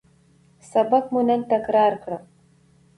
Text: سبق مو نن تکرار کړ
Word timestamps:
سبق 0.71 1.03
مو 1.13 1.21
نن 1.27 1.41
تکرار 1.51 1.93
کړ 2.03 2.11